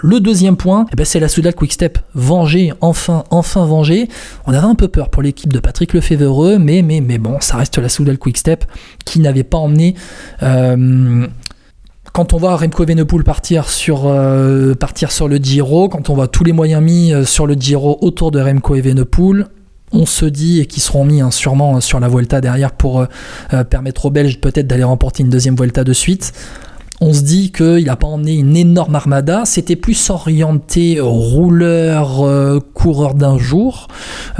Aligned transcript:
Le 0.00 0.20
deuxième 0.20 0.56
point, 0.56 0.86
eh 0.92 0.96
ben, 0.96 1.04
c'est 1.04 1.18
la 1.18 1.28
Soudal 1.28 1.54
Quickstep 1.54 1.98
vengée, 2.14 2.72
enfin, 2.80 3.24
enfin 3.30 3.66
vengée. 3.66 4.08
On 4.46 4.52
avait 4.52 4.66
un 4.66 4.74
peu 4.74 4.88
peur 4.88 5.10
pour 5.10 5.22
l'équipe 5.22 5.52
de 5.52 5.58
Patrick 5.58 5.92
Lefevreux, 5.92 6.58
mais, 6.58 6.82
mais, 6.82 7.00
mais 7.00 7.18
bon, 7.18 7.38
ça 7.40 7.56
reste 7.56 7.78
la 7.78 7.88
Soudal 7.88 8.18
Quickstep 8.18 8.64
qui 9.04 9.18
n'avait 9.20 9.42
pas 9.42 9.58
emmené. 9.58 9.94
Euh, 10.42 11.26
quand 12.12 12.32
on 12.32 12.36
voit 12.36 12.56
Remco 12.56 12.84
Evenepoel 12.84 13.24
partir 13.24 13.68
sur, 13.68 14.06
euh, 14.06 14.74
partir 14.74 15.10
sur 15.10 15.26
le 15.26 15.36
Giro, 15.36 15.88
quand 15.88 16.10
on 16.10 16.14
voit 16.14 16.28
tous 16.28 16.44
les 16.44 16.52
moyens 16.52 16.82
mis 16.82 17.12
euh, 17.12 17.24
sur 17.24 17.46
le 17.46 17.54
Giro 17.54 17.98
autour 18.00 18.30
de 18.30 18.40
Remco 18.40 18.76
Evenepoel, 18.76 19.46
on 19.90 20.06
se 20.06 20.26
dit, 20.26 20.60
et 20.60 20.66
qui 20.66 20.80
seront 20.80 21.04
mis 21.04 21.22
hein, 21.22 21.30
sûrement 21.30 21.80
sur 21.80 21.98
la 21.98 22.08
Vuelta 22.08 22.40
derrière 22.40 22.72
pour 22.72 23.06
permettre 23.70 24.04
aux 24.04 24.10
Belges 24.10 24.38
peut-être 24.38 24.66
d'aller 24.66 24.84
remporter 24.84 25.22
une 25.22 25.30
deuxième 25.30 25.56
Vuelta 25.56 25.82
de 25.82 25.94
suite, 25.94 26.34
on 27.00 27.12
se 27.12 27.22
dit 27.22 27.52
qu'il 27.52 27.84
n'a 27.84 27.96
pas 27.96 28.06
emmené 28.06 28.34
une 28.34 28.56
énorme 28.56 28.94
armada, 28.94 29.42
c'était 29.44 29.76
plus 29.76 30.10
orienté 30.10 30.98
rouleur, 31.00 32.26
euh, 32.26 32.58
coureur 32.74 33.14
d'un 33.14 33.38
jour, 33.38 33.88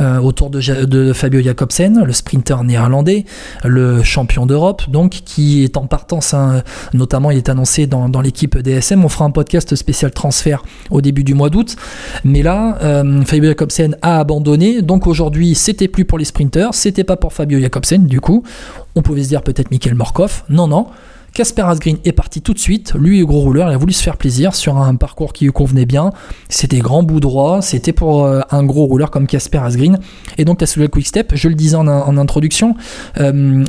euh, 0.00 0.18
autour 0.18 0.50
de, 0.50 1.12
Fabio 1.12 1.40
Jacobsen, 1.40 2.02
le 2.04 2.12
sprinter 2.12 2.64
néerlandais, 2.64 3.24
le 3.64 4.02
champion 4.02 4.44
d'Europe, 4.44 4.82
donc 4.88 5.22
qui 5.24 5.62
est 5.62 5.76
en 5.76 5.86
partance, 5.86 6.34
hein, 6.34 6.62
notamment 6.94 7.30
il 7.30 7.38
est 7.38 7.48
annoncé 7.48 7.86
dans, 7.86 8.08
l'équipe 8.20 8.58
DSM. 8.58 9.04
On 9.04 9.08
fera 9.08 9.24
un 9.24 9.30
podcast 9.30 9.76
spécial 9.76 10.10
transfert 10.10 10.64
au 10.90 11.00
début 11.00 11.22
du 11.22 11.34
mois 11.34 11.50
d'août, 11.50 11.76
mais 12.24 12.42
là, 12.42 12.78
euh, 12.82 13.22
Fabio 13.24 13.50
Jacobsen 13.50 13.96
a 14.02 14.18
abandonné, 14.18 14.82
donc 14.82 15.06
aujourd'hui 15.06 15.54
c'était 15.54 15.88
plus 15.88 16.04
pour 16.04 16.18
les 16.18 16.24
sprinters, 16.24 16.74
c'était 16.74 17.04
pas 17.04 17.16
pour 17.16 17.32
Fabio 17.32 17.60
Jacobsen, 17.60 18.06
du 18.06 18.20
coup, 18.20 18.42
on 18.96 19.02
pouvait 19.02 19.22
se 19.22 19.28
dire 19.28 19.42
peut-être 19.42 19.70
Michael 19.70 19.94
Morkov, 19.94 20.42
non, 20.48 20.66
non. 20.66 20.88
Casper 21.34 21.62
Asgreen 21.62 21.98
est 22.04 22.12
parti 22.12 22.42
tout 22.42 22.54
de 22.54 22.58
suite. 22.58 22.94
Lui, 22.94 23.24
gros 23.24 23.40
rouleur, 23.40 23.70
il 23.70 23.74
a 23.74 23.76
voulu 23.76 23.92
se 23.92 24.02
faire 24.02 24.16
plaisir 24.16 24.54
sur 24.54 24.76
un 24.76 24.94
parcours 24.96 25.32
qui 25.32 25.44
lui 25.44 25.52
convenait 25.52 25.86
bien. 25.86 26.12
C'était 26.48 26.78
grand 26.78 27.02
bout 27.02 27.20
droit. 27.20 27.62
C'était 27.62 27.92
pour 27.92 28.24
euh, 28.24 28.40
un 28.50 28.64
gros 28.64 28.86
rouleur 28.86 29.10
comme 29.10 29.26
Casper 29.26 29.58
Asgreen. 29.58 29.98
Et 30.36 30.44
donc, 30.44 30.60
la 30.60 30.66
Soudal 30.66 30.88
Quick 30.88 31.06
Step, 31.06 31.32
je 31.34 31.48
le 31.48 31.54
disais 31.54 31.76
en, 31.76 32.16
introduction, 32.16 32.74
euh, 33.18 33.64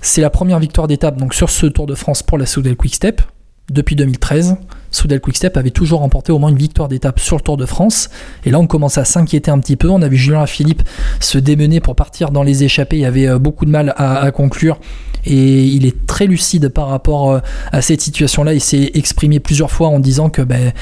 c'est 0.00 0.20
la 0.20 0.30
première 0.30 0.58
victoire 0.58 0.88
d'étape 0.88 1.16
donc 1.16 1.34
sur 1.34 1.50
ce 1.50 1.66
Tour 1.66 1.86
de 1.86 1.94
France 1.94 2.22
pour 2.22 2.38
la 2.38 2.46
Soudal 2.46 2.76
Quick 2.76 2.94
Step 2.94 3.22
depuis 3.70 3.96
2013. 3.96 4.56
Soudal 4.90 5.20
Quickstep 5.20 5.56
avait 5.58 5.70
toujours 5.70 6.00
remporté 6.00 6.32
au 6.32 6.38
moins 6.38 6.48
une 6.48 6.56
victoire 6.56 6.88
d'étape 6.88 7.20
sur 7.20 7.36
le 7.36 7.42
Tour 7.42 7.58
de 7.58 7.66
France. 7.66 8.08
Et 8.44 8.50
là, 8.50 8.58
on 8.58 8.66
commence 8.66 8.96
à 8.96 9.04
s'inquiéter 9.04 9.50
un 9.50 9.58
petit 9.58 9.76
peu. 9.76 9.90
On 9.90 10.00
a 10.00 10.08
vu 10.08 10.16
Julien 10.16 10.46
Philippe 10.46 10.82
se 11.20 11.36
démener 11.36 11.80
pour 11.80 11.94
partir 11.94 12.30
dans 12.30 12.42
les 12.42 12.64
échappées. 12.64 12.98
Il 12.98 13.04
avait 13.04 13.28
euh, 13.28 13.38
beaucoup 13.38 13.66
de 13.66 13.70
mal 13.70 13.94
à 13.98 14.30
conclure 14.30 14.80
et 15.24 15.64
il 15.64 15.86
est 15.86 16.06
très 16.06 16.26
lucide 16.26 16.68
par 16.68 16.88
rapport 16.88 17.30
euh, 17.30 17.38
à 17.72 17.82
cette 17.82 18.00
situation-là. 18.00 18.54
Il 18.54 18.60
s'est 18.60 18.90
exprimé 18.94 19.40
plusieurs 19.40 19.70
fois 19.70 19.88
en 19.88 20.00
disant 20.00 20.30
que 20.30 20.42
ben, 20.42 20.72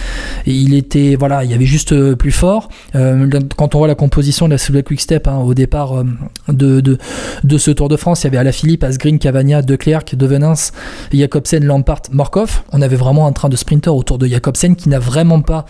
il 0.47 0.75
était 0.75 1.17
voilà, 1.19 1.45
il 1.45 1.51
y 1.51 1.55
avait 1.55 1.67
juste 1.67 1.93
euh, 1.93 2.17
plus 2.17 2.33
fort. 2.33 2.69
Euh, 2.95 3.29
quand 3.57 3.75
on 3.75 3.79
voit 3.79 3.89
la 3.89 3.95
composition 3.95 4.47
de 4.47 4.53
la 4.53 4.59
Soul 4.59 4.83
Quick 4.83 5.01
Step 5.01 5.29
hein, 5.29 5.39
au 5.39 5.55
départ 5.55 6.05
de, 6.49 6.81
de, 6.81 7.59
ce 7.59 7.71
Tour 7.71 7.89
de 7.89 7.97
France, 7.97 8.23
il 8.23 8.25
y 8.25 8.29
avait 8.29 8.39
Alaphilippe, 8.39 8.85
Asgreen, 8.85 9.19
Cavagna, 9.19 9.63
De 9.63 9.77
Klerk, 9.77 10.15
De 10.15 10.27
Venance, 10.27 10.73
Jacobsen, 11.13 11.65
Lampart, 11.65 12.03
Morkov. 12.13 12.63
On 12.73 12.83
avait 12.83 12.97
vraiment 12.97 13.27
un 13.27 13.33
train 13.33 13.49
de 13.49 13.57
sprinter 13.57 13.95
autour 13.95 14.19
de 14.19 14.27
Jacobsen 14.27 14.77
qui 14.77 14.89
n'a 14.89 14.99
vraiment 14.99 15.41
pas 15.41 15.65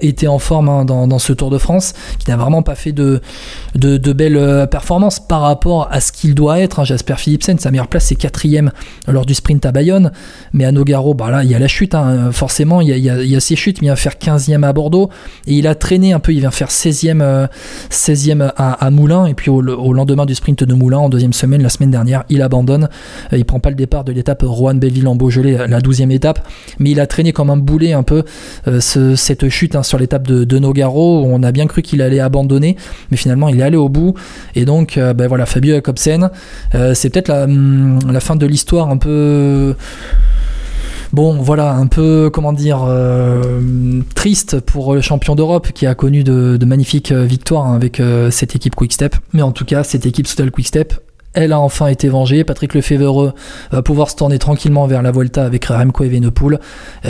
été 0.00 0.26
en 0.28 0.38
forme 0.38 0.68
hein, 0.68 0.84
dans, 0.84 1.18
ce 1.18 1.32
Tour 1.32 1.50
de 1.50 1.58
France, 1.58 1.92
qui 2.18 2.30
n'a 2.30 2.36
vraiment 2.36 2.62
pas 2.62 2.74
fait 2.74 2.92
de, 2.92 3.20
de, 3.74 4.12
belles 4.12 4.66
performances 4.70 5.20
par 5.20 5.42
rapport 5.42 5.88
à 5.90 6.00
ce 6.00 6.12
qu'il 6.12 6.34
doit 6.34 6.60
être. 6.60 6.80
Hein. 6.80 6.84
Jasper 6.84 7.14
Philipsen, 7.16 7.58
sa 7.58 7.70
meilleure 7.70 7.88
place 7.90 8.06
c'est 8.06 8.14
quatrième 8.14 8.72
lors 9.06 9.26
du 9.26 9.34
sprint 9.34 9.64
à 9.66 9.72
Bayonne. 9.72 10.12
Mais 10.52 10.64
à 10.64 10.72
Nogaro, 10.72 11.14
bah 11.14 11.30
là, 11.30 11.44
il 11.44 11.50
y 11.50 11.54
a 11.54 11.58
la 11.58 11.68
chute. 11.68 11.94
Hein. 11.94 12.30
Forcément, 12.32 12.80
il 12.80 12.88
y, 12.88 13.10
a, 13.10 13.22
il, 13.22 13.40
ces 13.40 13.56
chutes. 13.56 13.78
Il 13.82 13.88
va 13.88 13.96
faire 13.96 14.14
15e 14.14 14.64
à 14.64 14.72
Bordeaux. 14.72 15.10
Et 15.46 15.54
il 15.54 15.66
a 15.66 15.74
traîné 15.74 16.12
un 16.12 16.20
peu. 16.20 16.32
Il 16.32 16.40
vient 16.40 16.50
faire 16.50 16.68
16e, 16.68 17.48
16e 17.90 18.42
euh, 18.42 18.48
à, 18.56 18.90
Moulins. 18.90 19.26
Et 19.26 19.34
puis 19.34 19.50
au, 19.50 19.92
lendemain 19.92 20.26
du 20.26 20.34
sprint 20.34 20.64
de 20.64 20.74
Moulins, 20.74 20.98
en 20.98 21.08
deuxième 21.08 21.32
semaine, 21.32 21.62
la 21.62 21.68
semaine 21.68 21.90
dernière, 21.90 22.24
il 22.28 22.42
abandonne. 22.42 22.88
Euh, 23.32 23.38
il 23.38 23.44
prend 23.44 23.60
pas 23.60 23.70
le 23.70 23.76
départ 23.76 24.04
de 24.04 24.12
l'étape 24.12 24.42
Rouen 24.42 24.74
Belleville 24.74 25.08
en 25.08 25.16
Beaujolais, 25.16 25.66
la 25.68 25.80
12e 25.80 26.10
étape. 26.10 26.46
Mais 26.78 26.90
il 26.90 27.00
a 27.00 27.06
traîné 27.06 27.32
comme 27.32 27.50
un 27.50 27.56
boulet 27.56 27.92
un 27.92 28.02
peu 28.02 28.24
euh, 28.68 28.80
cette 28.80 29.48
chute 29.48 29.76
hein, 29.76 29.82
sur 29.82 29.98
l'étape 29.98 30.26
de, 30.26 30.58
Nogaro. 30.58 31.24
On 31.24 31.42
a 31.42 31.52
bien 31.52 31.66
cru 31.66 31.82
qu'il 31.82 32.02
allait 32.02 32.20
abandonner. 32.20 32.76
Mais 33.10 33.16
finalement, 33.16 33.48
il 33.48 33.60
est 33.60 33.62
allé 33.62 33.76
au 33.76 33.88
bout. 33.88 34.14
Et 34.54 34.64
donc, 34.64 34.98
ben 34.98 35.26
voilà, 35.26 35.46
Fabio 35.46 35.74
Jacobsen, 35.74 36.30
c'est 36.94 37.10
peut-être 37.10 37.28
la, 37.28 37.44
hum, 37.44 37.79
la 38.10 38.20
fin 38.20 38.36
de 38.36 38.46
l'histoire 38.46 38.90
un 38.90 38.96
peu 38.96 39.74
bon 41.12 41.34
voilà 41.34 41.72
un 41.72 41.86
peu 41.86 42.30
comment 42.32 42.52
dire 42.52 42.84
euh, 42.86 44.00
triste 44.14 44.60
pour 44.60 44.94
le 44.94 45.00
champion 45.00 45.34
d'Europe 45.34 45.72
qui 45.72 45.86
a 45.86 45.94
connu 45.94 46.24
de, 46.24 46.58
magnifiques 46.64 47.12
victoires 47.12 47.72
avec 47.72 48.00
euh, 48.00 48.30
cette 48.30 48.54
équipe 48.54 48.76
Quickstep. 48.76 49.16
Mais 49.32 49.42
en 49.42 49.52
tout 49.52 49.64
cas 49.64 49.84
cette 49.84 50.06
équipe 50.06 50.26
Quick 50.26 50.50
Quickstep 50.50 50.94
elle 51.34 51.52
a 51.52 51.60
enfin 51.60 51.86
été 51.86 52.08
vengée. 52.08 52.44
Patrick 52.44 52.74
Lefebvre 52.74 53.34
va 53.70 53.82
pouvoir 53.82 54.10
se 54.10 54.16
tourner 54.16 54.38
tranquillement 54.38 54.86
vers 54.86 55.02
la 55.02 55.10
Volta 55.10 55.44
avec 55.44 55.66
Remco 55.66 56.04
Evenepoel. 56.04 56.58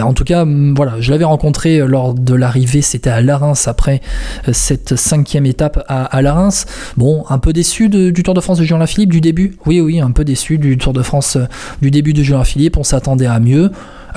en 0.00 0.12
tout 0.12 0.24
cas, 0.24 0.44
voilà, 0.76 1.00
je 1.00 1.10
l'avais 1.10 1.24
rencontré 1.24 1.78
lors 1.78 2.14
de 2.14 2.34
l'arrivée, 2.34 2.82
c'était 2.82 3.10
à 3.10 3.20
Larins 3.20 3.54
après 3.66 4.00
euh, 4.48 4.52
cette 4.52 4.96
cinquième 4.96 5.46
étape 5.46 5.84
à, 5.88 6.04
à 6.04 6.22
Larins. 6.22 6.64
Bon, 6.96 7.24
un 7.28 7.38
peu 7.38 7.52
déçu 7.52 7.88
du 7.88 8.22
Tour 8.22 8.34
de 8.34 8.40
France 8.40 8.58
de 8.58 8.64
Julien 8.64 8.86
Philippe 8.86 9.10
du 9.10 9.20
début? 9.20 9.56
Oui, 9.66 9.80
oui, 9.80 10.00
un 10.00 10.10
peu 10.10 10.24
déçu 10.24 10.58
du 10.58 10.76
Tour 10.78 10.92
de 10.92 11.02
France 11.02 11.36
euh, 11.36 11.46
du 11.80 11.90
début 11.90 12.12
de 12.12 12.22
Julien 12.22 12.44
Philippe. 12.44 12.76
On 12.76 12.84
s'attendait 12.84 13.26
à 13.26 13.40
mieux 13.40 13.70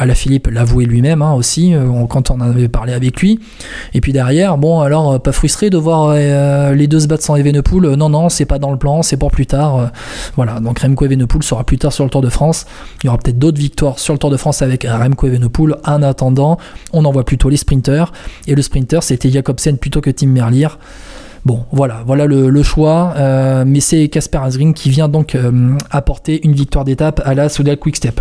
la 0.06 0.16
Philippe 0.16 0.48
l'avouait 0.48 0.86
lui-même 0.86 1.22
hein, 1.22 1.34
aussi 1.34 1.74
euh, 1.74 2.06
quand 2.10 2.32
on 2.32 2.42
avait 2.42 2.68
parlé 2.68 2.94
avec 2.94 3.20
lui. 3.22 3.40
Et 3.94 4.02
puis 4.02 4.14
derrière, 4.14 4.58
bon 4.58 4.82
alors 4.82 5.14
euh, 5.14 5.20
pas 5.20 5.32
frustré 5.32 5.70
de 5.70 5.78
voir 5.78 6.14
euh, 6.16 6.74
les 6.74 6.88
deux 6.88 7.02
se 7.02 7.08
battre 7.08 7.24
sans 7.24 7.36
Evenepoel. 7.36 7.96
non 7.96 8.10
non, 8.10 8.30
c'est 8.30 8.46
pas 8.46 8.60
dans 8.60 8.72
le 8.72 8.78
plan, 8.78 9.02
c'est 9.04 9.18
pour 9.18 9.32
plus 9.32 9.46
tard. 9.46 9.92
voilà, 10.36 10.60
donc 10.60 10.80
Remco 10.80 11.06
Evenepoel 11.06 11.44
sera 11.44 11.64
plus 11.64 11.78
tard 11.78 11.94
sur 11.94 12.04
le 12.04 12.10
Tour 12.10 12.22
de 12.22 12.30
France. 12.30 12.66
Il 13.04 13.08
y 13.08 13.10
aura 13.10 13.18
peut-être 13.18 13.40
d'autres 13.40 13.60
victoires 13.60 14.00
sur 14.00 14.14
le 14.14 14.20
Tour 14.20 14.30
de 14.30 14.38
France 14.38 14.62
avec 14.62 14.86
Remco 14.90 15.28
Evenepoel. 15.28 15.76
En 15.86 16.02
attendant, 16.04 16.58
on 16.92 17.06
envoie 17.06 17.24
plutôt 17.24 17.50
les 17.50 17.58
sprinters. 17.58 18.12
Et 18.48 18.56
le 18.56 18.62
sprinter, 18.62 19.04
c'était 19.04 19.30
Jacobsen 19.30 19.78
plutôt 19.78 20.02
que 20.02 20.10
Tim 20.10 20.28
Merlier. 20.28 20.68
Bon, 21.46 21.66
voilà, 21.72 22.04
voilà 22.06 22.26
le, 22.26 22.64
choix. 22.64 23.14
mais 23.66 23.80
c'est 23.80 24.08
Casper 24.08 24.40
Asgreen 24.44 24.74
qui 24.74 24.90
vient 24.90 25.10
donc 25.10 25.38
apporter 25.92 26.46
une 26.46 26.54
victoire 26.54 26.86
d'étape 26.86 27.22
à 27.26 27.34
la 27.34 27.50
Soudal 27.50 27.78
Quick 27.78 27.98
Step. 27.98 28.12